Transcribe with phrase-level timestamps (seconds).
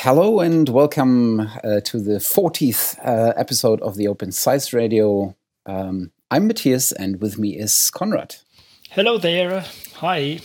[0.00, 5.34] Hello and welcome uh, to the 40th uh, episode of the Open Science Radio.
[5.64, 8.36] Um, I'm Matthias and with me is Konrad.
[8.90, 9.64] Hello there.
[9.94, 10.40] Hi.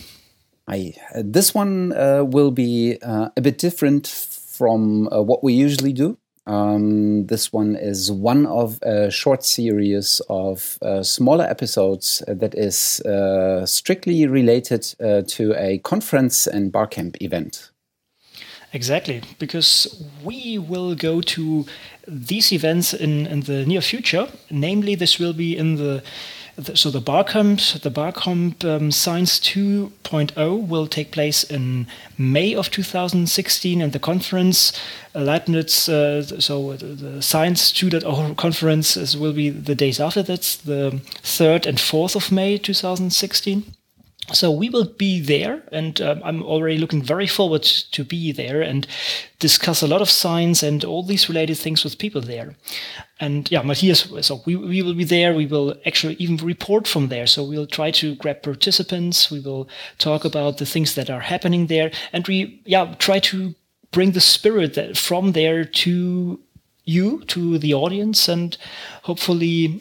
[0.66, 0.94] Hi.
[1.14, 5.92] Uh, this one uh, will be uh, a bit different from uh, what we usually
[5.92, 6.16] do.
[6.46, 13.02] Um, this one is one of a short series of smaller episodes that is
[13.70, 14.82] strictly related
[15.28, 17.71] to a conference and barcamp event.
[18.74, 21.66] Exactly, because we will go to
[22.08, 24.28] these events in, in the near future.
[24.50, 26.02] Namely, this will be in the,
[26.56, 32.70] the so the Barcamp, the Barcamp um, Science 2.0 will take place in May of
[32.70, 34.72] 2016, and the conference
[35.14, 40.58] uh, Leibniz, uh, so the Science 2.0 conference is, will be the days after that,
[40.64, 43.64] the 3rd and 4th of May 2016.
[44.30, 48.62] So we will be there, and um, I'm already looking very forward to be there
[48.62, 48.86] and
[49.40, 52.54] discuss a lot of science and all these related things with people there.
[53.18, 55.34] And yeah, Matthias, so we, we will be there.
[55.34, 57.26] We will actually even report from there.
[57.26, 59.28] So we'll try to grab participants.
[59.28, 63.56] We will talk about the things that are happening there, and we yeah try to
[63.90, 66.40] bring the spirit that from there to
[66.84, 68.56] you, to the audience, and
[69.02, 69.80] hopefully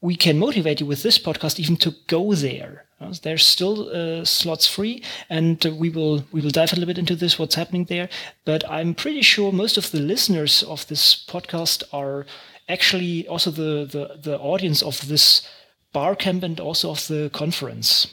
[0.00, 4.24] we can motivate you with this podcast even to go there uh, there's still uh,
[4.24, 7.54] slots free, and uh, we will we will dive a little bit into this what's
[7.54, 8.08] happening there.
[8.44, 12.26] But I'm pretty sure most of the listeners of this podcast are
[12.68, 15.48] actually also the the, the audience of this
[15.92, 18.06] bar camp and also of the conference.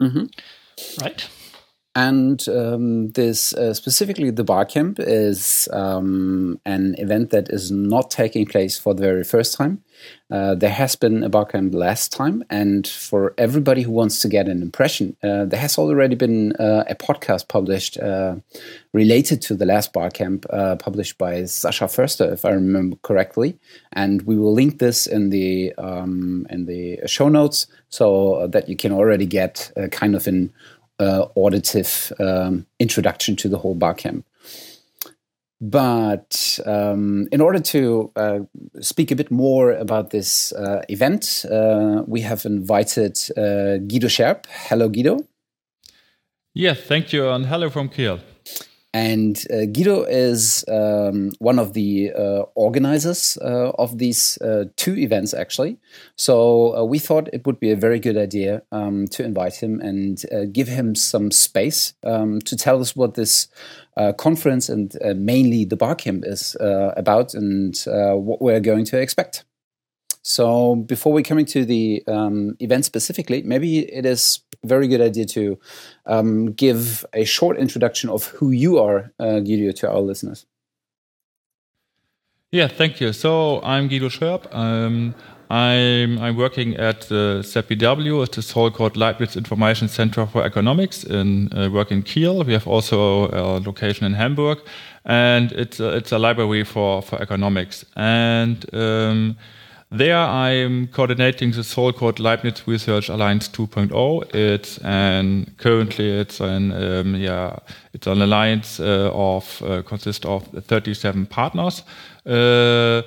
[0.00, 0.26] Mm-hmm.
[1.02, 1.28] Right.
[1.94, 8.12] And um, this uh, specifically the bar camp is um, an event that is not
[8.12, 9.82] taking place for the very first time.
[10.30, 14.28] Uh, there has been a bar camp last time, and for everybody who wants to
[14.28, 18.36] get an impression, uh, there has already been uh, a podcast published uh,
[18.92, 23.58] related to the last bar camp, uh, published by Sasha Förster, if I remember correctly.
[23.92, 28.76] And we will link this in the um, in the show notes so that you
[28.76, 30.52] can already get kind of an
[31.00, 34.24] uh, auditive um, introduction to the whole barcamp.
[35.60, 38.38] But um, in order to uh,
[38.80, 44.46] speak a bit more about this uh, event, uh, we have invited uh, Guido Scherp.
[44.48, 45.18] Hello, Guido.
[46.54, 48.20] Yes, thank you, and hello from Kiel.
[48.92, 54.96] And uh, Guido is um, one of the uh, organizers uh, of these uh, two
[54.96, 55.78] events, actually.
[56.16, 59.80] So uh, we thought it would be a very good idea um, to invite him
[59.80, 63.48] and uh, give him some space um, to tell us what this
[64.16, 69.44] conference and mainly the Barcamp is about and what we're going to expect.
[70.22, 75.00] So before we come into the um, event specifically, maybe it is a very good
[75.00, 75.58] idea to
[76.06, 80.46] um, give a short introduction of who you are, uh, Guido, to our listeners.
[82.52, 83.12] Yeah, thank you.
[83.12, 84.52] So I'm Guido Scherp.
[84.54, 85.14] Um,
[85.50, 91.52] I'm, I'm working at the ZBW, it's the so-called Leibniz Information Center for Economics in
[91.52, 92.44] uh, work in Kiel.
[92.44, 94.58] We have also a location in Hamburg,
[95.04, 97.84] and it's a, it's a library for, for economics.
[97.96, 99.36] And um,
[99.90, 104.34] there, I'm coordinating the so-called Leibniz Research Alliance 2.0.
[104.34, 107.58] It's an currently it's an um, yeah
[107.92, 111.82] it's an alliance uh, of uh, consists of 37 partners.
[112.24, 113.02] Uh,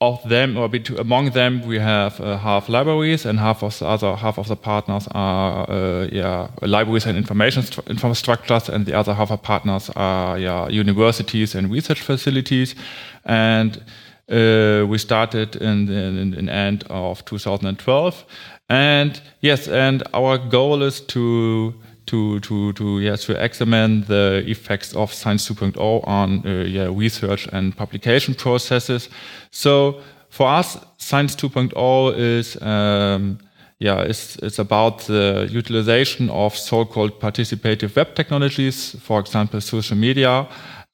[0.00, 4.14] of them, or among them, we have uh, half libraries, and half of the other
[4.14, 9.32] half of the partners are uh, yeah libraries and information infrastructures, and the other half
[9.32, 12.76] of partners are yeah universities and research facilities,
[13.24, 13.82] and
[14.28, 18.24] uh, we started in the in, in end of 2012,
[18.68, 21.74] and yes, and our goal is to
[22.06, 27.48] to to to yes to examine the effects of Science 2.0 on uh, yeah, research
[27.52, 29.08] and publication processes.
[29.50, 30.00] So
[30.30, 33.38] for us, Science 2.0 is um,
[33.80, 40.48] yeah, it's, it's about the utilization of so-called participative web technologies, for example, social media,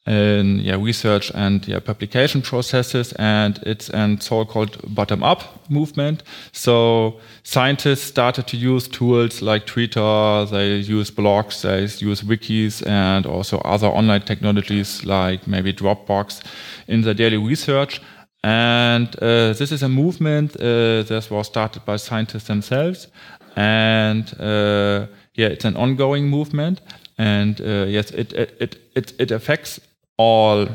[0.06, 6.22] in yeah, research and yeah, publication processes, and it's a so-called bottom-up movement.
[6.52, 13.24] So scientists started to use tools like Twitter, they use blogs, they use wikis, and
[13.26, 16.42] also other online technologies like maybe Dropbox
[16.86, 18.00] in their daily research.
[18.42, 23.08] And uh, this is a movement uh, that was started by scientists themselves,
[23.56, 26.82] and uh, yeah, it's an ongoing movement.
[27.16, 29.80] And uh, yes, it, it, it, it affects
[30.16, 30.68] all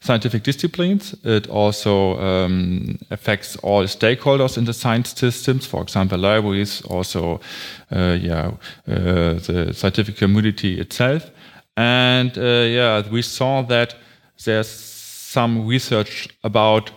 [0.00, 1.14] scientific disciplines.
[1.24, 7.40] It also um, affects all stakeholders in the science systems, for example, libraries, also,
[7.90, 8.52] uh, yeah,
[8.86, 11.30] uh, the scientific community itself.
[11.76, 13.94] And uh, yeah, we saw that
[14.44, 16.90] there's some research about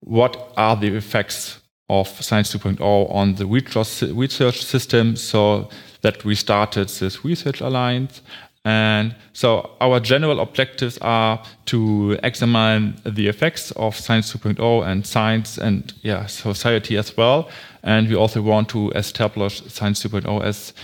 [0.00, 2.80] what are the effects of Science 2.0
[3.12, 5.16] on the research system.
[5.16, 5.68] So
[6.02, 8.22] that we started this research alliance.
[8.64, 15.56] And so our general objectives are to examine the effects of Science 2.0 and science
[15.56, 17.48] and yeah, society as well.
[17.82, 20.74] And we also want to establish Science 2.0 as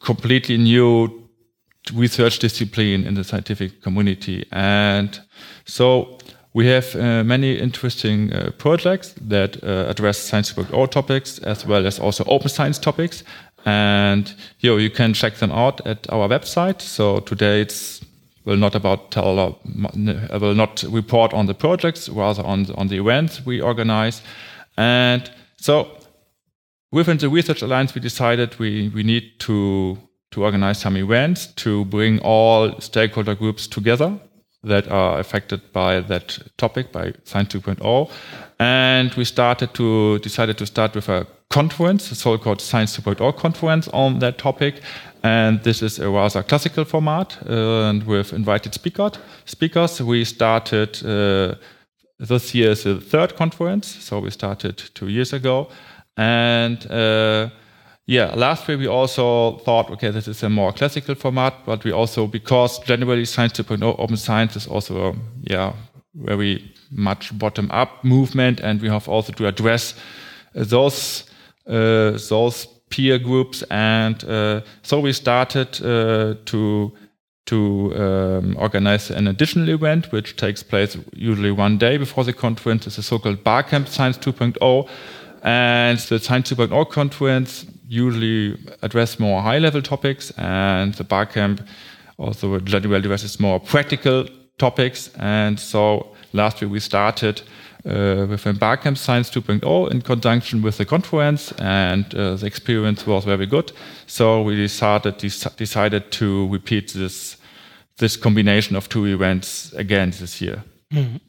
[0.00, 1.24] completely new
[1.94, 4.46] research discipline in the scientific community.
[4.52, 5.18] And
[5.64, 6.18] so
[6.52, 11.86] we have uh, many interesting uh, projects that uh, address Science 2.0 topics as well
[11.86, 13.24] as also open science topics.
[13.64, 16.82] And you, know, you can check them out at our website.
[16.82, 18.04] So today it's
[18.44, 19.58] will not about tell
[20.40, 24.22] will not report on the projects, rather on on the events we organize.
[24.76, 25.88] And so
[26.92, 29.98] within the Research Alliance, we decided we we need to
[30.32, 34.18] to organize some events to bring all stakeholder groups together
[34.64, 38.10] that are affected by that topic by Science 2.0.
[38.58, 43.88] And we started to decided to start with a conference, a so-called Science 2.0 conference
[43.88, 44.80] on that topic.
[45.22, 49.10] And this is a rather classical format, uh, and with invited speaker,
[49.46, 50.02] speakers.
[50.02, 51.54] We started uh,
[52.18, 55.68] this year the third conference, so we started two years ago,
[56.16, 56.90] and.
[56.90, 57.50] Uh,
[58.06, 61.92] yeah, last year we also thought, okay, this is a more classical format, but we
[61.92, 65.72] also, because generally Science 2.0 open science is also, a, yeah,
[66.14, 69.94] very much bottom up movement, and we have also to address
[70.54, 71.24] those
[71.66, 76.92] those peer groups, and uh, so we started uh, to
[77.46, 82.86] to um, organize an additional event, which takes place usually one day before the conference.
[82.86, 84.88] It's a so-called Barcamp Science 2.0,
[85.42, 91.60] and the Science 2.0 conference usually address more high-level topics, and the Barcamp
[92.16, 94.26] also generally addresses more practical
[94.58, 95.10] topics.
[95.18, 97.42] And so last year we started
[97.86, 103.06] uh, with a Barcamp Science 2.0 in conjunction with the conference, and uh, the experience
[103.06, 103.72] was very good.
[104.06, 105.18] So we decided
[105.56, 107.36] decided to repeat this
[107.98, 110.64] this combination of two events again this year.
[110.92, 111.20] Mm.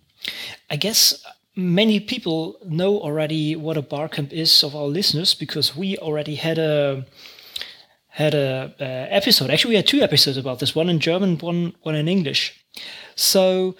[0.69, 1.23] I guess
[1.55, 6.57] many people know already what a barcamp is of our listeners because we already had
[6.57, 7.05] a
[8.07, 8.73] had a,
[9.11, 9.49] episode.
[9.49, 10.73] Actually, we had two episodes about this.
[10.73, 12.65] One in German, one one in English.
[13.15, 13.75] So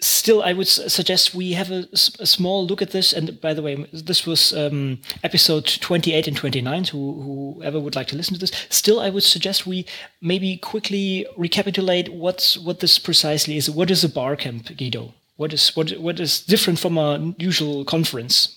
[0.00, 3.12] still, I would suggest we have a, a, small look at this.
[3.12, 6.84] And by the way, this was um, episode 28 and 29.
[6.84, 9.86] Who, whoever would like to listen to this, still, I would suggest we
[10.20, 13.70] maybe quickly recapitulate what's what this precisely is.
[13.70, 15.14] What is a bar camp, Guido?
[15.36, 18.54] What is what what is different from a usual conference?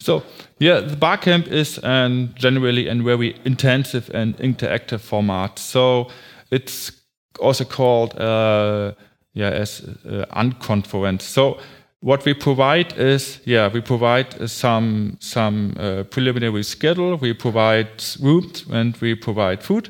[0.00, 0.22] So
[0.58, 5.58] yeah, the bar camp is an generally a very intensive and interactive format.
[5.58, 6.08] So
[6.50, 6.92] it's
[7.40, 8.92] also called uh,
[9.38, 11.22] yeah as uh, unconference.
[11.22, 11.58] So
[12.00, 17.16] what we provide is yeah we provide some some uh, preliminary schedule.
[17.16, 17.88] We provide
[18.20, 19.88] rooms and we provide food,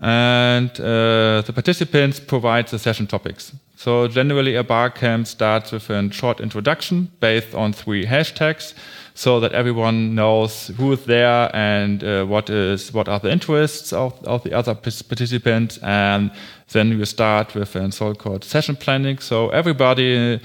[0.00, 3.52] and uh, the participants provide the session topics.
[3.76, 8.74] So generally a bar camp starts with a short introduction based on three hashtags
[9.20, 13.92] so that everyone knows who is there and uh, what is what are the interests
[13.92, 15.78] of, of the other participants.
[15.82, 16.30] And
[16.72, 19.18] then we start with a so-called session planning.
[19.18, 20.40] So everybody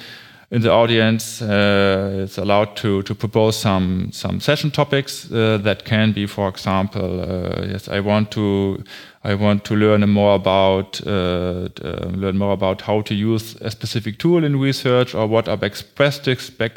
[0.51, 5.85] in the audience uh, is allowed to, to propose some some session topics uh, that
[5.85, 8.83] can be for example uh, yes I want to
[9.23, 13.71] I want to learn more about uh, uh, learn more about how to use a
[13.71, 15.95] specific tool in research, or what are best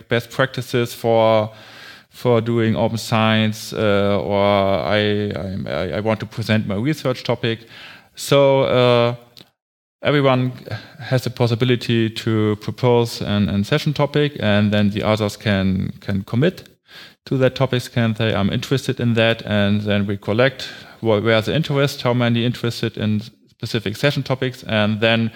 [0.09, 1.51] best practices for
[2.19, 5.31] for doing open science, uh, or I,
[5.67, 7.61] I, I want to present my research topic.
[8.17, 9.15] So uh,
[10.03, 10.53] everyone
[10.99, 16.25] has the possibility to propose an, an session topic, and then the others can can
[16.25, 16.69] commit
[17.27, 17.93] to that topic.
[17.93, 20.69] Can say I'm interested in that, and then we collect
[21.01, 25.31] where's the interest, how many interested in specific session topics, and then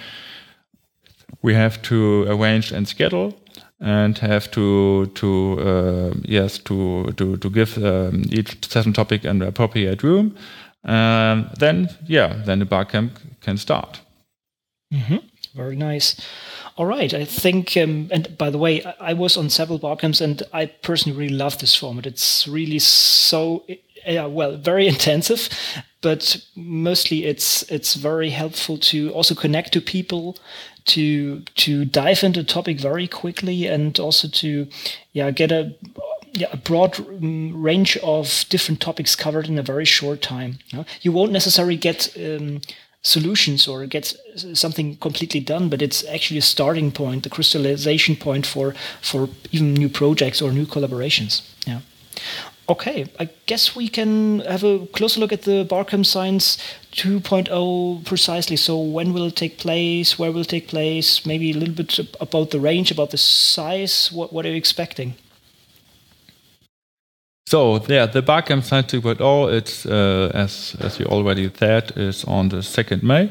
[1.43, 3.42] we have to arrange and schedule
[3.83, 9.43] and have to to uh, yes to to to give um, each session topic an
[9.43, 10.37] appropriate room,
[10.85, 14.01] and then yeah, then the bar camp can start.
[14.91, 15.21] Mm -hmm.
[15.55, 16.17] Very nice.
[16.77, 19.97] All right, I think, um, and by the way, I, I was on several bar
[19.97, 22.07] camps, and I personally really love this format.
[22.07, 23.65] It's really so
[24.07, 25.49] yeah, well, very intensive,
[26.01, 30.37] but mostly it's it's very helpful to also connect to people,
[30.87, 34.67] to to dive into topic very quickly, and also to
[35.13, 35.75] yeah get a
[36.33, 40.59] yeah, a broad mm, range of different topics covered in a very short time.
[41.03, 42.63] You won't necessarily get um,
[43.03, 44.15] solutions or get
[44.55, 49.75] something completely done, but it's actually a starting point, the crystallization point for for even
[49.75, 51.43] new projects or new collaborations.
[51.67, 51.81] Yeah.
[52.69, 56.59] Okay, I guess we can have a closer look at the Barcamp Science
[56.93, 58.57] 2.0 precisely.
[58.57, 60.19] So, when will it take place?
[60.19, 61.27] Where will it take place?
[61.27, 64.13] Maybe a little bit about the range, about the size.
[64.13, 65.15] What, what are you expecting?
[67.53, 72.49] So yeah, the Barcamp Science 2.0, it's uh, as as you already said, is on
[72.49, 73.31] the second May.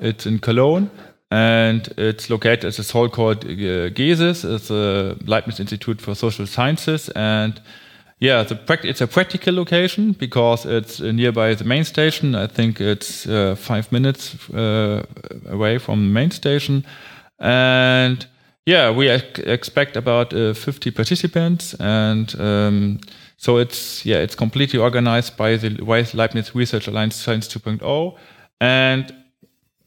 [0.00, 0.90] It's in Cologne,
[1.30, 4.44] and it's located at a hall called uh, GESIS.
[4.44, 7.60] It's the Leibniz Institute for Social Sciences, and
[8.22, 8.46] yeah,
[8.84, 12.36] it's a practical location because it's nearby the main station.
[12.36, 15.02] I think it's uh, five minutes uh,
[15.48, 16.84] away from the main station,
[17.40, 18.24] and
[18.64, 22.40] yeah, we expect about uh, 50 participants and.
[22.40, 23.00] Um,
[23.38, 25.70] so it's yeah, it's completely organized by the
[26.14, 28.16] Leibniz Research Alliance Science 2.0,
[28.60, 29.12] and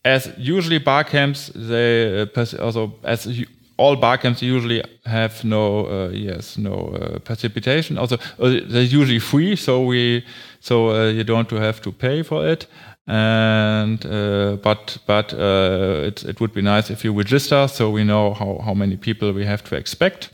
[0.03, 3.45] as usually Barcamps, they uh, also as
[3.77, 7.97] all Barcamps usually have no uh, yes no uh, precipitation.
[7.97, 10.23] Also, uh, they're usually free, so we
[10.59, 12.67] so uh, you don't have to pay for it.
[13.07, 18.03] And uh, but but uh, it it would be nice if you register, so we
[18.03, 20.31] know how how many people we have to expect.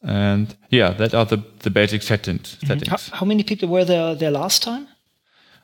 [0.00, 2.52] And yeah, that are the, the basic settings.
[2.52, 2.66] Mm -hmm.
[2.66, 3.08] settings.
[3.08, 4.86] How, how, many people were there, there last time?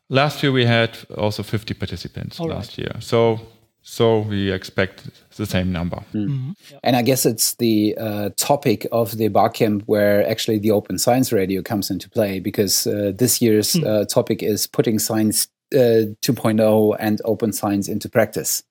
[0.07, 2.79] Last year we had also 50 participants All last right.
[2.79, 3.03] year.
[3.03, 3.41] So
[3.87, 5.05] so we expect
[5.37, 6.03] the same number.
[6.13, 6.27] Mm.
[6.27, 6.79] Mm -hmm.
[6.83, 11.37] And I guess it's the uh, topic of the Barcamp where actually the Open Science
[11.37, 13.85] Radio comes into play because uh, this year's mm.
[13.85, 18.63] uh, topic is putting science uh, 2.0 and open science into practice.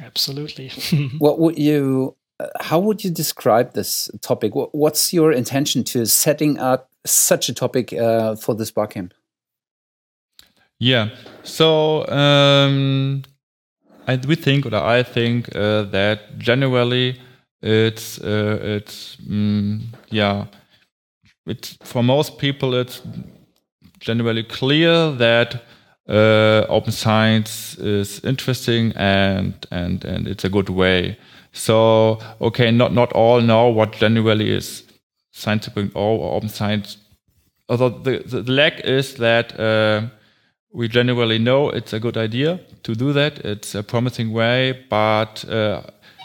[0.00, 0.70] Absolutely.
[1.18, 2.14] what would you
[2.60, 4.52] how would you describe this topic?
[4.54, 9.12] What's your intention to setting up such a topic uh, for this barcamp?
[10.80, 11.08] Yeah,
[11.42, 13.37] so um, I,
[14.16, 17.20] we think, or I think, uh, that generally
[17.62, 20.46] it's uh, it's mm, yeah,
[21.46, 23.02] it's for most people it's
[24.00, 25.62] generally clear that
[26.08, 31.18] uh, open science is interesting and and and it's a good way
[31.52, 34.84] so, okay, not, not all know what generally is
[35.32, 36.98] Science 2.0 or open science.
[37.68, 40.08] Although the, the, the lack is that uh,
[40.72, 43.38] we generally know it's a good idea to do that.
[43.38, 45.82] It's a promising way, but uh,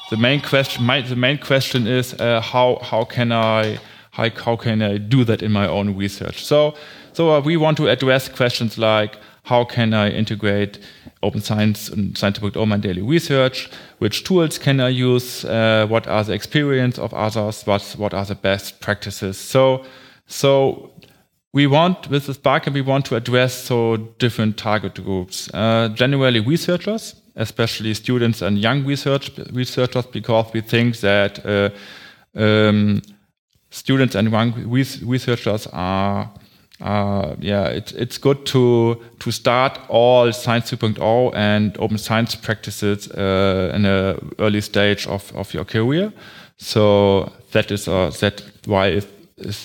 [0.10, 3.80] the main question, my, the main question is uh, how how can I
[4.12, 6.44] how, how can I do that in my own research?
[6.44, 6.76] So
[7.14, 10.80] so uh, we want to address questions like how can I integrate
[11.22, 13.70] open science and scientific my daily research?
[14.00, 15.46] Which tools can I use?
[15.46, 17.64] Uh, what are the experience of others?
[17.66, 19.38] What what are the best practices?
[19.38, 19.86] So
[20.28, 20.93] so
[21.54, 25.50] we want with this Barcamp we want to address so different target groups.
[25.54, 31.70] Uh, generally researchers, especially students and young research researchers, because we think that uh,
[32.36, 33.02] um,
[33.70, 36.32] students and young researchers are
[36.82, 43.10] uh, yeah, it's it's good to to start all Science 2.0 and open science practices
[43.12, 46.12] uh, in an early stage of, of your career.
[46.58, 49.08] So that is uh, that why is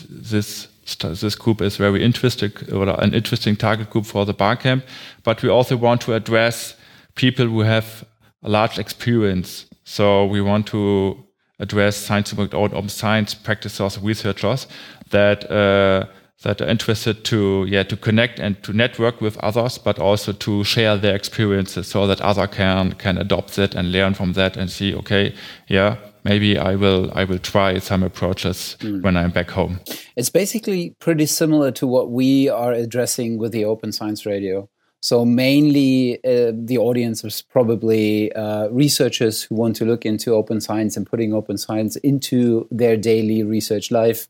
[0.09, 4.85] this this group is very interesting or an interesting target group for the Barcamp.
[5.23, 6.77] But we also want to address
[7.15, 8.05] people who have
[8.43, 9.67] a large experience.
[9.85, 11.25] So we want to
[11.59, 14.67] address Science 2.0 and open science practices researchers
[15.11, 16.07] that uh,
[16.43, 20.63] that are interested to yeah to connect and to network with others, but also to
[20.65, 24.71] share their experiences so that other can can adopt it and learn from that and
[24.71, 25.35] see okay
[25.67, 25.97] yeah
[26.29, 29.03] maybe I will I will try some approaches mm.
[29.03, 29.81] when I'm back home.
[30.17, 34.69] It's basically pretty similar to what we are addressing with the Open Science Radio.
[35.01, 40.61] So mainly uh, the audience is probably uh, researchers who want to look into open
[40.61, 44.29] science and putting open science into their daily research life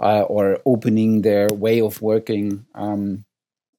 [0.00, 3.24] uh, or opening their way of working um,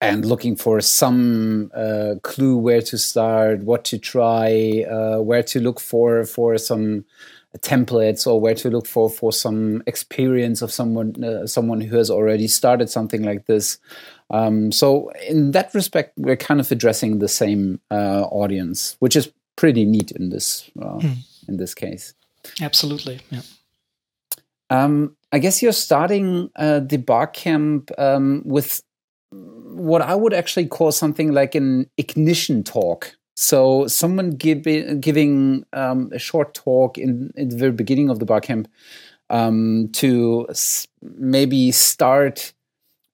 [0.02, 5.60] and looking for some uh, clue where to start, what to try, uh, where to
[5.60, 7.06] look for for some
[7.58, 12.10] templates or where to look for for some experience of someone uh, someone who has
[12.10, 13.80] already started something like this.
[14.30, 19.32] Um, so in that respect, we're kind of addressing the same uh, audience, which is
[19.56, 21.18] pretty neat in this mm.
[21.48, 22.14] in this case.
[22.62, 23.42] Absolutely, yeah.
[24.70, 28.84] Um, I guess you're starting uh, the Barcamp um, with
[29.32, 33.16] what I would actually call something like an ignition talk.
[33.42, 38.68] So, someone giving um, a short talk in, in, the very beginning of the Barcamp
[39.30, 40.46] um, to
[41.02, 42.52] maybe start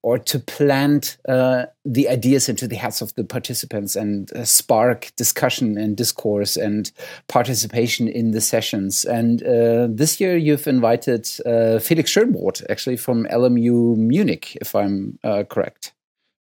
[0.02, 5.12] or to plant uh, the ideas into the heads of the participants and uh, spark
[5.14, 6.90] discussion and discourse and
[7.28, 9.04] participation in the sessions.
[9.04, 15.20] And uh, this year you've invited uh, Felix Schönbrodt, actually from LMU Munich, if I'm
[15.22, 15.92] uh, correct.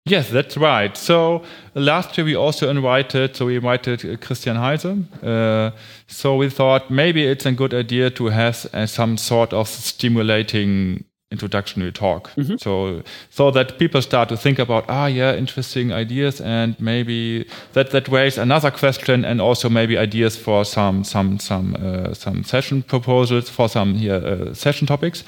[0.07, 0.95] Yes, that's right.
[0.95, 1.41] So
[1.73, 4.85] last year we also invited, so we invited uh, Christian Heise.
[4.85, 5.71] Uh,
[6.05, 11.05] so we thought maybe it's a good idea to have uh, some sort of stimulating
[11.31, 12.29] introductory talk.
[12.37, 12.57] Mm -hmm.
[12.57, 17.89] So so that people start to think about ah yeah interesting ideas and maybe that
[17.89, 22.83] that raises another question and also maybe ideas for some some some uh, some session
[22.83, 25.23] proposals for some here uh, session topics.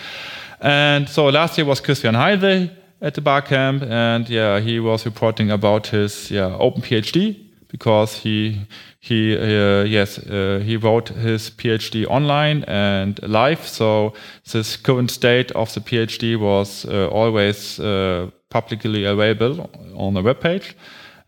[0.59, 2.69] And so last year was Christian Heise
[3.01, 7.35] at the Barcamp, and yeah, he was reporting about his yeah open PhD
[7.67, 8.65] because he
[8.99, 13.67] he uh, yes uh, he wrote his PhD online and live.
[13.67, 14.13] So
[14.51, 20.39] this current state of the PhD was uh, always uh, publicly available on the web
[20.39, 20.75] page.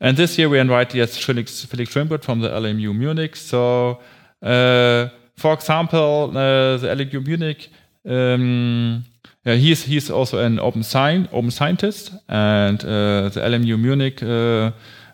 [0.02, 3.36] And this year we invite yes Felix Felix from the LMU Munich.
[3.36, 4.00] So
[4.42, 7.70] uh, for example, uh, the LMU Munich.
[8.06, 9.04] Um,
[9.46, 10.84] yeah, he's he's also an open
[11.32, 14.72] open scientist, and uh, the LMU Munich uh,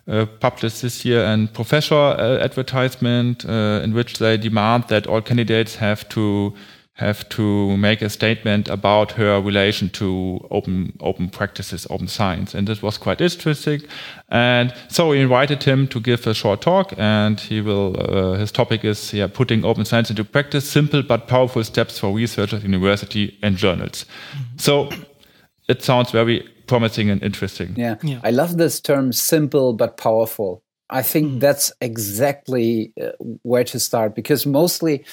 [0.08, 5.20] uh, published this year a professor uh, advertisement uh, in which they demand that all
[5.20, 6.54] candidates have to
[6.96, 12.66] have to make a statement about her relation to open open practices, open science, and
[12.66, 13.82] this was quite interesting.
[14.30, 17.96] And so we invited him to give a short talk, and he will.
[17.98, 22.12] Uh, his topic is yeah, putting open science into practice: simple but powerful steps for
[22.12, 24.06] researchers, university, and journals.
[24.06, 24.60] Mm -hmm.
[24.60, 24.88] So
[25.68, 27.74] it sounds very promising and interesting.
[27.76, 27.96] Yeah.
[28.02, 28.20] yeah.
[28.24, 30.62] I love this term simple but powerful.
[30.88, 31.40] I think mm.
[31.40, 33.10] that's exactly uh,
[33.42, 35.04] where to start because mostly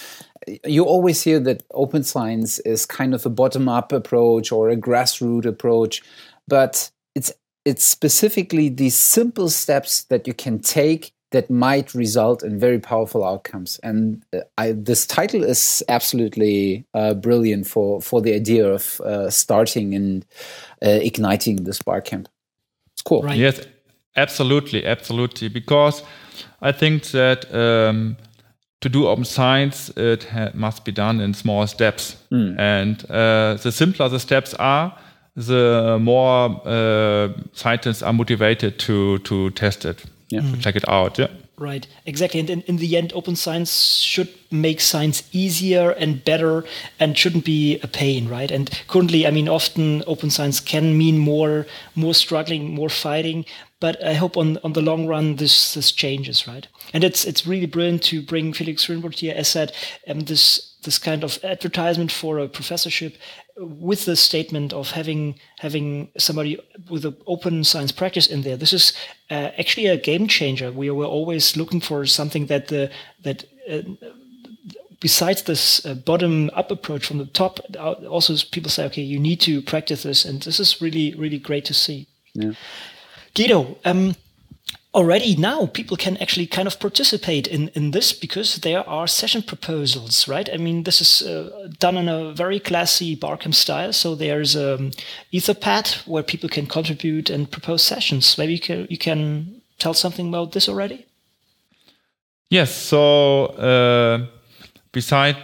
[0.66, 4.78] you always hear that open science is kind of a bottom up approach or a
[4.78, 6.02] grassroots approach,
[6.48, 7.32] but it's
[7.66, 13.24] it's specifically these simple steps that you can take that might result in very powerful
[13.26, 13.80] outcomes.
[13.82, 19.30] And uh, I, this title is absolutely uh, brilliant for for the idea of uh,
[19.30, 20.26] starting and
[20.86, 22.28] uh, igniting this Barcamp.
[22.94, 23.24] It's cool.
[23.24, 23.38] Right.
[23.38, 23.66] Yes,
[24.16, 25.50] absolutely, absolutely.
[25.50, 26.04] Because
[26.62, 27.54] I think that.
[27.54, 28.18] Um,
[28.84, 32.18] to do open science, it must be done in small steps.
[32.32, 32.60] Mm.
[32.60, 34.94] And uh, the simpler the steps are,
[35.36, 40.42] the more uh, scientists are motivated to to test it, yeah.
[40.42, 41.18] to check it out.
[41.18, 41.30] Yeah.
[41.58, 42.40] Right, exactly.
[42.40, 46.66] And in, in the end, open science should make science easier and better
[47.00, 48.52] and shouldn't be a pain, right?
[48.52, 51.66] And currently, I mean, often open science can mean more,
[51.96, 53.46] more struggling, more fighting.
[53.84, 56.68] But I hope on on the long run this this changes, right?
[56.94, 59.36] And it's it's really brilliant to bring Felix Schönbrodt here.
[59.36, 59.74] As said,
[60.08, 63.18] um, this this kind of advertisement for a professorship
[63.58, 66.58] with the statement of having having somebody
[66.90, 68.58] with an open science practice in there.
[68.58, 68.94] This is
[69.30, 70.72] uh, actually a game changer.
[70.72, 72.90] We were always looking for something that the
[73.24, 73.44] that.
[73.70, 73.82] Uh,
[75.02, 79.20] besides this uh, bottom up approach from the top, uh, also people say, okay, you
[79.20, 82.08] need to practice this, and this is really, really great to see.
[82.34, 82.54] Yeah.
[83.36, 84.16] Guido, um,
[84.94, 89.42] already now people can actually kind of participate in, in this because there are session
[89.42, 90.50] proposals, right?
[90.54, 93.92] I mean, this is uh, done in a very classy Barcamp style.
[93.92, 94.92] So there's um,
[95.32, 98.38] Etherpad where people can contribute and propose sessions.
[98.38, 101.06] Maybe you can, you can tell something about this already?
[102.50, 102.72] Yes.
[102.76, 104.28] So uh,
[104.92, 105.36] beside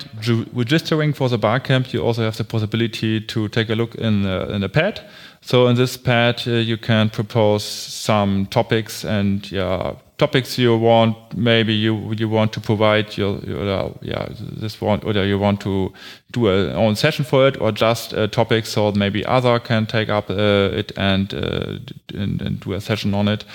[0.53, 4.53] registering for the Barcamp, you also have the possibility to take a look in the,
[4.53, 5.01] in the pad.
[5.41, 11.15] So in this pad, uh, you can propose some topics and yeah, topics you want.
[11.35, 14.27] Maybe you you want to provide your, your uh, yeah
[14.61, 15.91] this one, or you want to
[16.31, 20.09] do a own session for it, or just a topic so maybe other can take
[20.09, 21.79] up uh, it and, uh,
[22.13, 23.45] and, and do a session on it.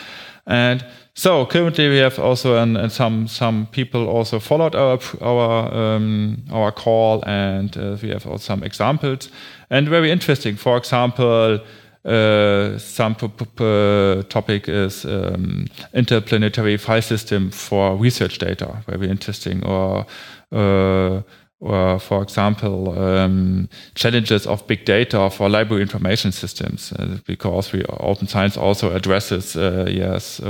[0.47, 5.73] And so currently we have also and, and some some people also followed our our
[5.75, 9.31] um, our call and uh, we have also some examples
[9.71, 10.57] and very interesting.
[10.57, 11.61] For example,
[12.05, 19.65] uh, some topic is um, interplanetary file system for research data, very interesting.
[19.65, 20.05] Or,
[20.53, 21.23] uh,
[21.65, 27.85] or for example, um, challenges of big data for library information systems, uh, because we
[28.01, 30.41] open science also addresses uh, yes,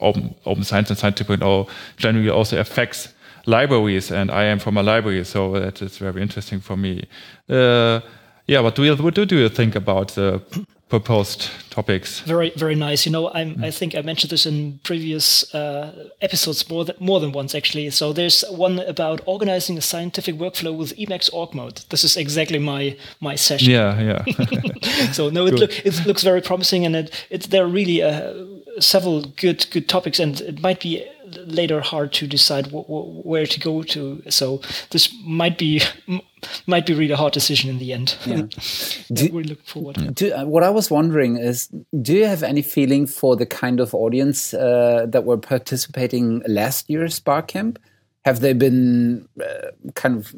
[0.00, 1.40] open open science and science scientific
[1.96, 3.08] generally also affects
[3.46, 7.08] libraries, and I am from a library, so that is very interesting for me.
[7.48, 8.00] Uh,
[8.46, 10.40] yeah, what do you what do you think about the
[10.92, 12.20] proposed topics.
[12.20, 13.06] Very, very nice.
[13.06, 17.18] You know, I'm, I think I mentioned this in previous uh, episodes more than more
[17.18, 17.88] than once actually.
[17.90, 21.76] So there's one about organizing a scientific workflow with Emacs org mode.
[21.88, 22.82] This is exactly my
[23.20, 23.70] my session.
[23.72, 25.12] Yeah, yeah.
[25.18, 28.34] so no, it, look, it looks very promising, and it, it there are really uh,
[28.78, 31.02] several good good topics, and it might be
[31.46, 34.22] later hard to decide where to go to.
[34.28, 35.82] So this might be
[36.66, 38.16] might be really a hard decision in the end.
[38.24, 38.42] Yeah.
[39.12, 40.14] do, we're looking forward.
[40.14, 41.68] Do, uh, what I was wondering is,
[42.00, 46.90] do you have any feeling for the kind of audience uh, that were participating last
[46.90, 47.78] year's Barcamp?
[48.24, 50.32] Have they been uh, kind of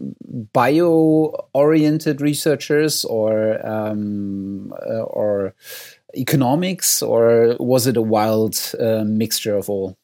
[0.53, 5.55] bio-oriented researchers or um, uh, or
[6.17, 9.99] economics, or was it a wild uh, mixture of all?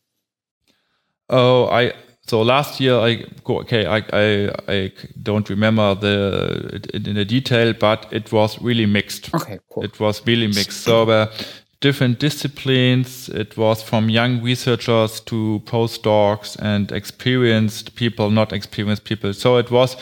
[1.30, 1.92] Oh, I
[2.26, 8.06] so last year I okay I I, I don't remember the in the detail, but
[8.10, 9.34] it was really mixed.
[9.34, 9.84] Okay, cool.
[9.84, 10.82] It was really mixed.
[10.82, 11.28] So there
[11.80, 13.28] different disciplines.
[13.28, 19.32] It was from young researchers to postdocs and experienced people, not experienced people.
[19.32, 19.96] So it was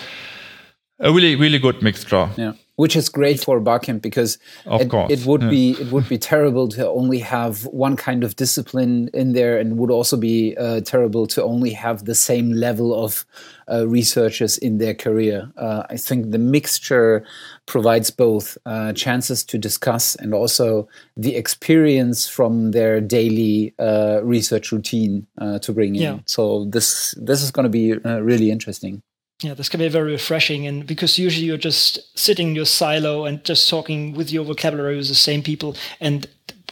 [0.98, 2.28] a really really good mixture.
[2.36, 5.10] Yeah which is great for Barcamp because of it, course.
[5.10, 5.50] it would yeah.
[5.50, 9.78] be it would be terrible to only have one kind of discipline in there, and
[9.78, 13.26] would also be uh, terrible to only have the same level of
[13.68, 15.50] uh, researchers in their career.
[15.56, 17.24] Uh, I think the mixture
[17.66, 24.70] provides both uh, chances to discuss and also the experience from their daily uh, research
[24.70, 26.02] routine uh, to bring in.
[26.02, 26.18] Yeah.
[26.26, 29.02] So this this is going to be really interesting
[29.42, 30.66] yeah, this can be very refreshing.
[30.66, 34.96] And because usually you're just sitting in your silo and just talking with your vocabulary
[34.96, 36.26] with the same people and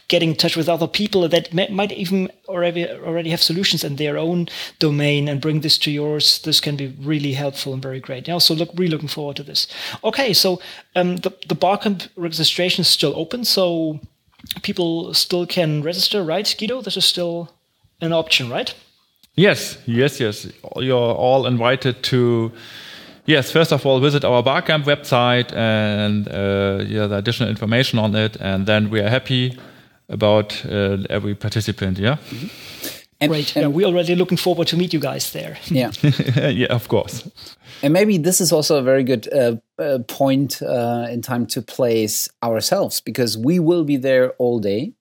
[0.09, 3.97] getting in touch with other people that may, might even already already have solutions in
[3.97, 4.49] their own
[4.79, 6.41] domain and bring this to yours.
[6.43, 8.29] This can be really helpful and very great.
[8.29, 9.67] Yeah, so look, really looking forward to this.
[10.05, 10.61] Okay, so
[10.95, 14.01] um, the the Barcamp registration is still open, so
[14.63, 16.81] people still can register, right, Guido?
[16.83, 17.53] This is still
[18.01, 18.75] an option, right?
[19.37, 20.49] Yes, yes, yes.
[20.77, 22.53] You're all invited to.
[23.27, 28.15] Yes, first of all, visit our Barcamp website and uh, yeah, the additional information on
[28.15, 29.59] it, and then we are happy
[30.09, 31.99] about uh, every participant.
[31.99, 32.19] Yeah.
[32.31, 32.51] Mm -hmm.
[33.19, 33.57] And, Great.
[33.57, 35.57] And yeah, we're already looking forward to meet you guys there.
[35.65, 35.91] Yeah.
[36.51, 37.25] yeah, of course.
[37.83, 41.63] And maybe this is also a very good uh, uh, point uh, in time to
[41.63, 44.93] place ourselves because we will be there all day.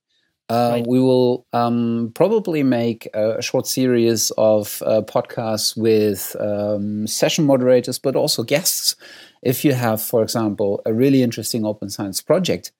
[0.47, 0.87] Uh, right.
[0.87, 7.97] We will um, probably make a, short series of uh, podcasts with um, session moderators,
[7.97, 8.95] but also guests.
[9.41, 12.71] If you have, for example, a really interesting open science project,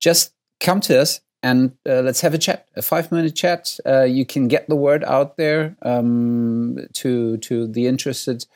[0.00, 3.78] just come to us and uh, let's have a chat, a five minute chat.
[3.86, 8.46] Uh, you can get the word out there um, to to the interested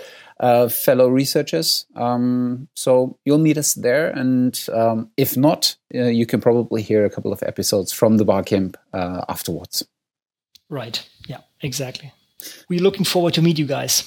[0.40, 1.87] uh, fellow researchers.
[1.96, 7.05] Um, so you'll meet us there, and um, if not, uh, you can probably hear
[7.05, 9.87] a couple of episodes from the Barcamp uh, afterwards.
[10.68, 11.09] Right.
[11.29, 11.38] Yeah.
[11.62, 12.12] Exactly.
[12.68, 14.05] We're looking forward to meet you guys.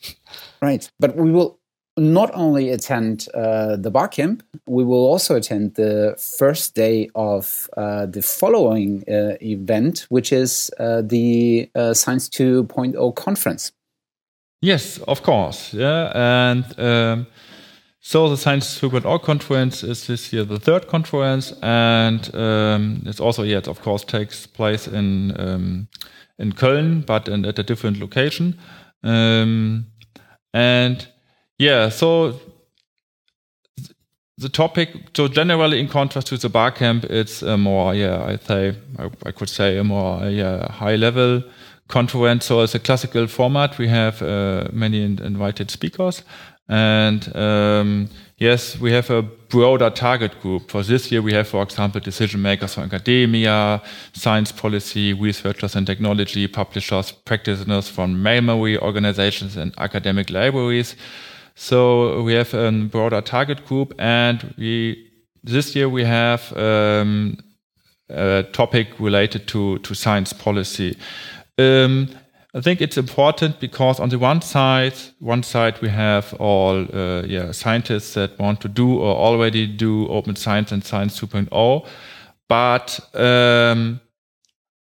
[0.62, 1.58] right, but we will
[1.98, 8.06] not only attend uh, the Barcamp, we will also attend the first day of uh,
[8.06, 13.72] the following uh, event, which is uh, the uh, Science 2.0 conference.
[14.62, 15.74] Yes, of course.
[15.74, 17.26] Yeah, and um,
[18.00, 23.42] so the Science 2.0 conference is this year the third conference, and um, it's also
[23.42, 25.88] yet, of course, takes place in um,
[26.38, 28.56] in Köln, but in, at a different location.
[29.02, 29.86] Um,
[30.54, 31.08] and
[31.58, 32.40] yeah, so
[34.38, 38.36] the topic, so generally in contrast to the bar camp, it's a more, yeah, I
[38.36, 41.42] say, I, I could say a more, yeah, high level
[41.88, 42.46] conference.
[42.46, 43.78] So it's a classical format.
[43.78, 46.22] We have uh, many invited speakers.
[46.68, 50.70] And um, yes, we have a broader target group.
[50.70, 55.84] For this year, we have, for example, decision makers from academia, science policy, researchers in
[55.84, 60.96] technology, publishers, practitioners from memory organizations and academic libraries.
[61.54, 65.10] So we have a broader target group, and we
[65.44, 67.36] this year we have um,
[68.08, 70.96] a topic related to to science policy.
[71.58, 72.08] Um,
[72.54, 77.22] I think it's important because on the one side, one side we have all uh,
[77.22, 81.86] yeah scientists that want to do or already do open science and science 2.0,
[82.48, 84.00] but um,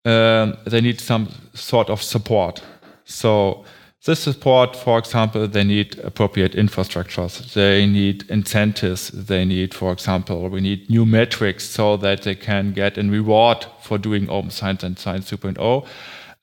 [0.03, 2.61] um, they need some sort of support.
[3.05, 3.63] So
[4.05, 10.49] this support, for example, they need appropriate infrastructures, they need incentives, they need, for example,
[10.49, 14.83] we need new metrics so that they can get a reward for doing open science
[14.83, 15.87] and science 2.0.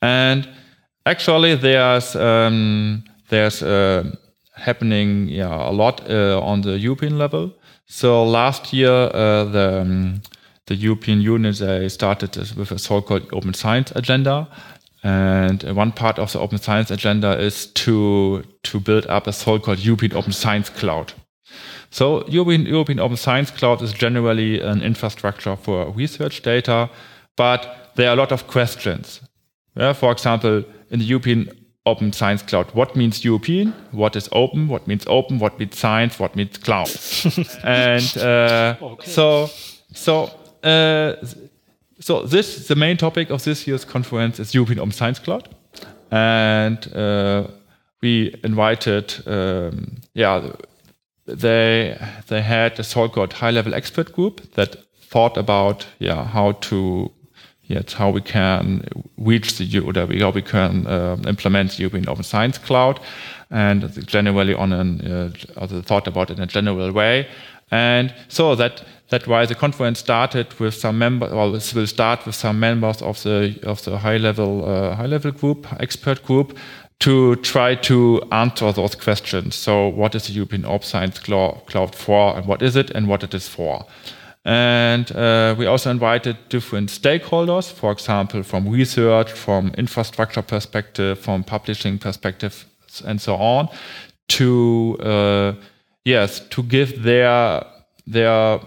[0.03, 0.49] And
[1.05, 4.05] actually, there's um, there's uh,
[4.55, 7.53] happening yeah, a lot uh, on the European level.
[7.87, 10.23] So last year, uh, the um,
[10.67, 14.47] the European Union, they started with a so-called open science agenda.
[15.03, 19.81] And one part of the open science agenda is to, to build up a so-called
[19.81, 21.13] European open science cloud.
[21.91, 26.89] So European, European open science cloud is generally an infrastructure for research data,
[27.37, 29.21] but there are a lot of questions.
[29.81, 31.49] Yeah, for example, in the European
[31.87, 33.73] open science cloud, what means European?
[33.93, 34.69] What is open?
[34.69, 35.39] What means open?
[35.39, 36.19] What means science?
[36.19, 36.91] What means cloud?
[37.65, 39.11] and uh, okay.
[39.11, 39.49] so,
[39.95, 40.25] so,
[40.63, 41.15] uh,
[41.99, 45.49] so this the main topic of this year's conference is European Open Science Cloud,
[46.11, 47.47] and uh,
[48.03, 50.53] we invited, um, yeah,
[51.25, 51.97] they
[52.29, 57.11] they had a so-called high-level expert group that thought about yeah how to
[57.71, 58.85] yet how we can
[59.17, 63.01] reach the or how we can uh, implement the European Open Science Cloud,
[63.51, 65.01] and generally on an
[65.57, 67.27] uh, thought about in a general way.
[67.71, 72.35] And so that that why the conference started with some members, or will start with
[72.35, 76.59] some members of the of the high level uh, high level group expert group
[76.99, 79.55] to try to answer those questions.
[79.55, 83.23] So, what is the European Open Science Cloud for, and what is it, and what
[83.23, 83.87] it is for?
[84.45, 91.45] And uh, we also invited different stakeholders, for example, from research, from infrastructure perspective, from
[91.45, 92.65] publishing perspective,
[93.05, 93.69] and so on,
[94.29, 95.53] to uh,
[96.05, 97.65] yes, to give their
[98.07, 98.59] their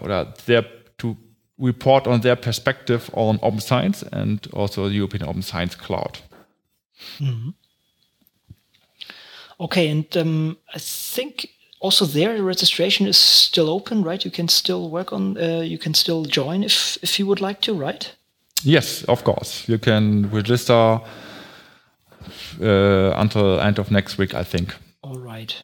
[0.46, 0.64] their
[0.98, 1.16] to
[1.58, 6.18] report on their perspective on open science and also the European Open Science Cloud.
[7.18, 7.54] Mm -hmm.
[9.56, 10.78] Okay, and um, I
[11.14, 11.48] think
[11.84, 14.24] also there registration is still open, right?
[14.24, 17.60] You can still work on, uh, you can still join if if you would like
[17.60, 18.16] to, right?
[18.62, 19.68] Yes, of course.
[19.68, 21.00] You can register
[22.60, 24.74] uh, until end of next week, I think.
[25.02, 25.62] All right.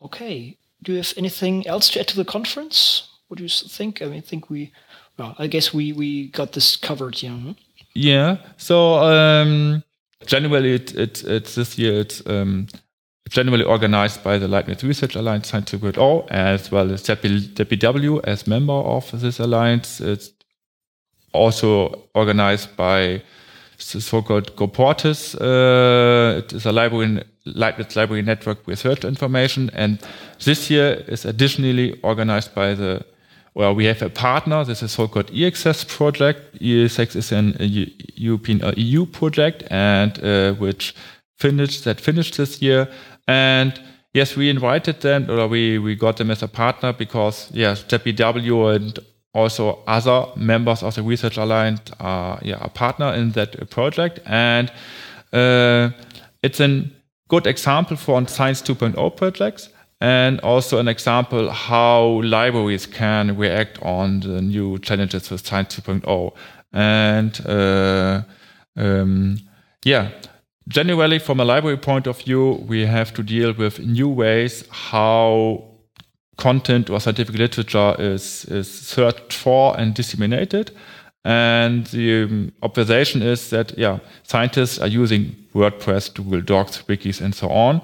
[0.00, 0.58] Okay.
[0.82, 3.08] Do you have anything else to add to the conference?
[3.28, 4.02] What do you think?
[4.02, 4.72] I mean, I think we,
[5.16, 7.38] well, I guess we we got this covered, yeah.
[7.38, 7.52] Hmm?
[7.94, 8.36] Yeah.
[8.56, 9.82] So um,
[10.26, 12.00] generally, it, it, it's this year.
[12.00, 12.66] It's um,
[13.32, 18.74] generally organized by the Leibniz Research Alliance Science 2.0, as well as ZBW as member
[18.74, 20.00] of this alliance.
[20.00, 20.30] It's
[21.32, 23.22] also organized by
[23.92, 25.34] the so-called Goportis.
[25.34, 29.98] Uh, it is a library, Leibniz Library Network Research Information, and
[30.44, 33.04] this year is additionally organized by the
[33.54, 34.64] well, we have a partner.
[34.64, 36.58] This is so-called EEXCESS project.
[36.58, 37.54] EEXCESS is an
[38.14, 40.94] European uh, EU project, and uh, which
[41.42, 42.88] finished that finished this year.
[43.26, 43.80] And
[44.14, 48.76] yes, we invited them, or we, we got them as a partner because, yes, ZBW
[48.76, 48.98] and
[49.34, 54.20] also other members of the Research Alliance are yeah, a partner in that project.
[54.26, 54.70] And
[55.32, 55.90] uh,
[56.42, 56.84] it's a
[57.28, 59.70] good example for Science 2.0 projects
[60.02, 66.34] and also an example how libraries can react on the new challenges with Science 2.0.
[66.72, 68.22] And uh,
[68.76, 69.38] um,
[69.84, 70.10] yeah,
[70.68, 75.64] generally, from a library point of view, we have to deal with new ways how
[76.36, 80.70] content or scientific literature is, is searched for and disseminated.
[81.24, 87.34] And the um, observation is that, yeah, scientists are using WordPress, Google Docs, wikis, and
[87.34, 87.80] so on.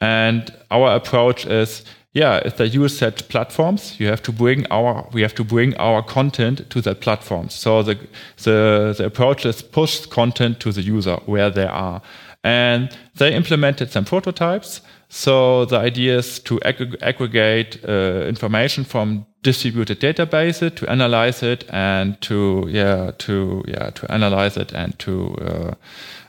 [0.00, 5.08] And our approach is, yeah, if they use such platforms, you have to bring our,
[5.12, 7.50] we have to bring our content to that platform.
[7.50, 7.98] So the,
[8.42, 12.00] the, the approach is push content to the user where they are.
[12.42, 14.80] And they implemented some prototypes.
[15.10, 21.64] So the idea is to ag aggregate uh, information from distributed databases to analyze it
[21.70, 25.74] and to yeah to yeah to analyze it and to uh,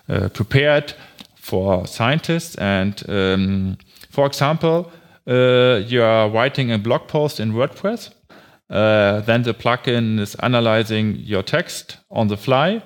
[0.07, 0.95] uh, prepare it
[1.35, 2.55] for scientists.
[2.55, 3.77] And um,
[4.09, 4.91] for example,
[5.29, 8.09] uh, you are writing a blog post in WordPress.
[8.69, 12.81] Uh, then the plugin is analyzing your text on the fly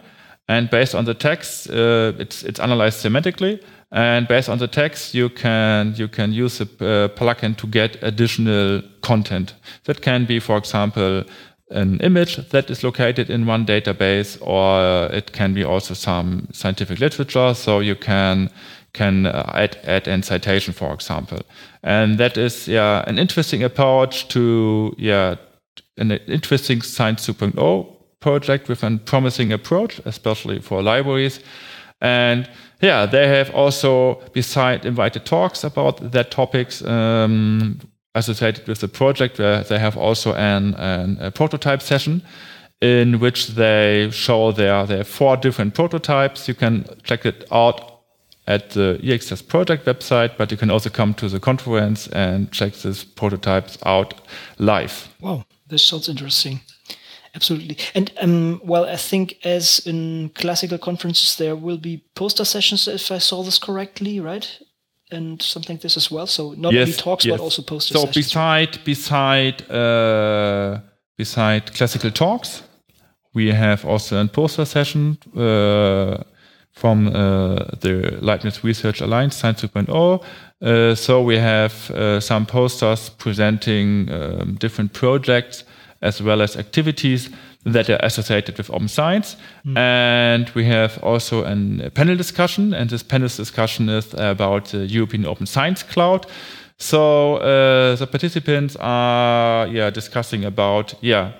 [0.47, 3.61] and based on the text, uh, it's it's analyzed semantically.
[3.91, 7.97] And based on the text, you can you can use a uh, plugin to get
[8.03, 9.55] additional content.
[9.85, 11.23] That can be, for example,
[11.69, 16.99] an image that is located in one database, or it can be also some scientific
[16.99, 17.53] literature.
[17.53, 18.49] So you can
[18.93, 21.41] can uh, add add in citation, for example.
[21.81, 25.35] And that is yeah an interesting approach to yeah
[25.97, 27.87] an interesting Science 2.0
[28.19, 31.39] project with a promising approach, especially for libraries.
[32.01, 32.49] And
[32.81, 37.79] yeah, they have also, beside invited talks about their topics, um,
[38.15, 42.21] associated with the project, where they have also an, an, a prototype session
[42.81, 46.47] in which they show their, their four different prototypes.
[46.47, 47.92] You can check it out
[48.47, 52.73] at the EEXCESS project website, but you can also come to the conference and check
[52.73, 54.13] these prototypes out
[54.57, 55.07] live.
[55.21, 56.59] Wow, this sounds interesting.
[57.35, 57.77] Absolutely.
[57.95, 63.11] And um, well, I think as in classical conferences, there will be poster sessions, if
[63.11, 64.47] I saw this correctly, right?
[65.11, 66.27] And something like this as well.
[66.27, 67.37] So not yes, only talks, yes.
[67.37, 68.25] but also poster so sessions.
[68.25, 70.79] beside beside uh,
[71.17, 72.63] beside classical talks,
[73.33, 76.23] we have also a poster session uh,
[76.73, 80.23] from uh, the Leibniz Research Alliance Science 2.0.
[80.61, 85.63] Uh, so we have uh, some posters presenting um, different projects
[86.01, 87.29] as well as activities
[87.65, 89.37] that are associated with open science.
[89.65, 89.77] Mm.
[89.77, 95.25] And we have also a panel discussion, and this panel discussion is about the European
[95.25, 96.25] Open Science Cloud.
[96.77, 101.31] So uh, the participants are yeah discussing about yeah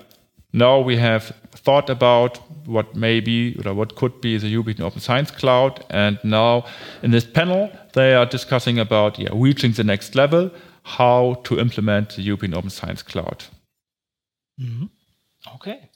[0.54, 5.00] now we have thought about what may be or what could be the European Open
[5.00, 6.64] Science Cloud, and now
[7.02, 10.50] in this panel they are discussing about yeah, reaching the next level,
[10.84, 13.44] how to implement the European Open Science Cloud.
[14.60, 14.86] Mm-hmm.
[15.56, 15.90] Okay.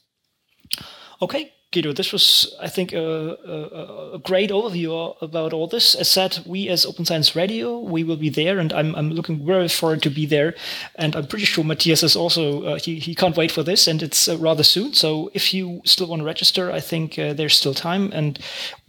[1.21, 5.93] Okay, Guido, this was, I think, a, a, a, great overview about all this.
[5.93, 9.45] As said, we as Open Science Radio, we will be there, and I'm, I'm looking
[9.45, 10.55] very forward to be there.
[10.95, 14.01] And I'm pretty sure Matthias is also, uh, he, he can't wait for this, and
[14.01, 14.93] it's uh, rather soon.
[14.93, 18.11] So if you still want to register, I think uh, there's still time.
[18.13, 18.39] And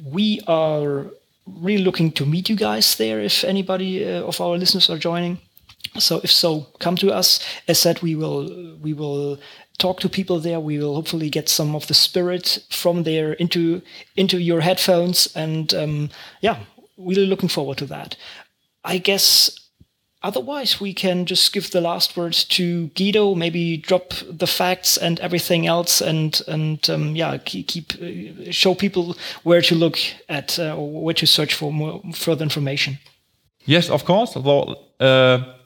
[0.02, 1.10] we are
[1.46, 5.38] really looking to meet you guys there if anybody uh, of our listeners are joining.
[5.98, 7.40] So if so, come to us.
[7.66, 9.38] As said, we will we will
[9.80, 10.60] talk to people there.
[10.60, 13.82] We will hopefully get some of the spirit from there into
[14.14, 16.58] into your headphones, and um, yeah,
[16.96, 18.16] really looking forward to that.
[18.84, 19.50] I guess
[20.22, 23.34] otherwise we can just give the last words to Guido.
[23.34, 29.16] Maybe drop the facts and everything else, and and um, yeah, keep, uh, show people
[29.42, 32.98] where to look at uh, or where to search for more further information.
[33.66, 34.36] Yes, of course.
[34.36, 35.59] Well, uh,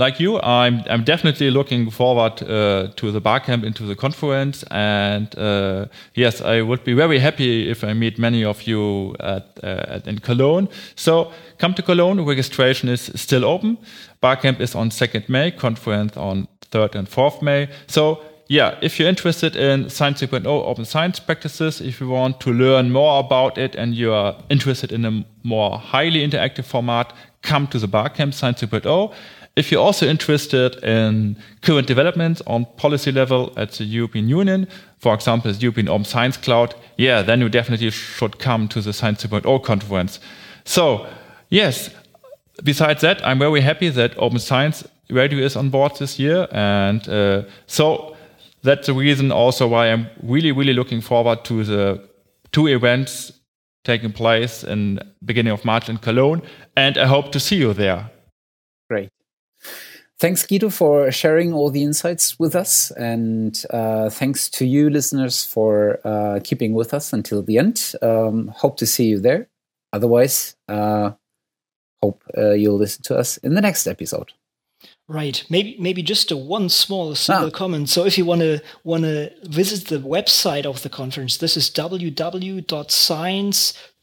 [0.00, 5.28] like you, I'm I'm definitely looking forward uh, to the barcamp into the conference, and
[5.38, 9.94] uh, yes, I would be very happy if I meet many of you at, uh,
[9.94, 10.68] at, in Cologne.
[10.96, 12.24] So come to Cologne.
[12.24, 13.76] Registration is still open.
[14.20, 17.68] Barcamp is on 2nd May, conference on 3rd and 4th May.
[17.86, 22.52] So yeah, if you're interested in Science 2.0 open science practices, if you want to
[22.52, 27.68] learn more about it and you are interested in a more highly interactive format, come
[27.68, 29.14] to the Barcamp Science 2.0.
[29.60, 35.12] If you're also interested in current developments on policy level at the European Union, for
[35.12, 39.22] example, the European Open Science Cloud, yeah, then you definitely should come to the Science
[39.22, 40.18] 2.0 conference.
[40.64, 41.06] So,
[41.50, 41.90] yes,
[42.64, 46.48] besides that, I'm very happy that Open Science Radio is on board this year.
[46.52, 48.16] And uh, so
[48.62, 52.08] that's the reason also why I'm really, really looking forward to the
[52.50, 53.32] two events
[53.84, 56.40] taking place in beginning of March in Cologne.
[56.78, 58.10] And I hope to see you there.
[58.88, 59.10] Great.
[60.20, 62.90] Thanks, Guido, for sharing all the insights with us.
[62.90, 67.94] And uh, thanks to you, listeners, for uh, keeping with us until the end.
[68.02, 69.48] Um, hope to see you there.
[69.94, 71.12] Otherwise, uh,
[72.02, 74.34] hope uh, you'll listen to us in the next episode.
[75.08, 75.42] Right.
[75.48, 77.50] Maybe maybe just a one small single ah.
[77.50, 77.88] comment.
[77.88, 81.70] So if you want to want to visit the website of the conference, this is
[81.70, 82.64] www.science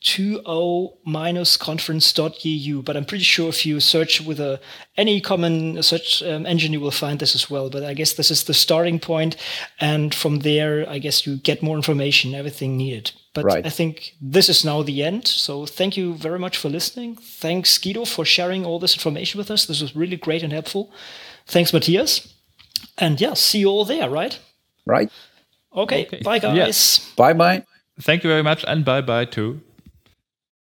[0.08, 4.60] 20-conference.eu but i'm pretty sure if you search with a
[4.96, 7.70] any common search um, engine you will find this as well.
[7.70, 9.36] But i guess this is the starting point
[9.80, 13.12] and from there i guess you get more information everything needed.
[13.34, 13.65] But right.
[13.65, 15.28] i think this is now the end.
[15.28, 17.17] So thank you very much for listening.
[17.17, 19.65] Thanks guido for sharing all this information with us.
[19.65, 20.91] This was really great and helpful.
[21.46, 22.34] Thanks matthias.
[22.98, 24.39] And yeah see you all there right?
[24.86, 25.12] Right.
[25.76, 26.22] Okay, okay.
[26.24, 27.00] bye guys.
[27.17, 27.65] Bye bye.
[28.00, 29.62] Thank you very much and bye bye too